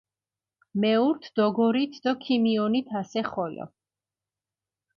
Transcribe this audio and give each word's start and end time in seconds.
მეურთ, 0.81 1.23
დოგორით 1.39 1.93
დო 2.07 2.11
ქიმიონით 2.23 2.89
ასე 3.01 3.21
ხოლო. 3.31 3.65